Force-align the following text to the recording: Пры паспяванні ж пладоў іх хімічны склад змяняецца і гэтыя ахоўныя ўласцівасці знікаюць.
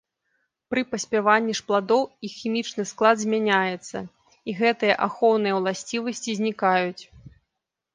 Пры 0.73 0.81
паспяванні 0.93 1.53
ж 1.59 1.65
пладоў 1.67 2.01
іх 2.29 2.33
хімічны 2.41 2.87
склад 2.93 3.23
змяняецца 3.27 3.97
і 4.09 4.51
гэтыя 4.65 5.01
ахоўныя 5.11 5.53
ўласцівасці 5.63 6.31
знікаюць. 6.43 7.03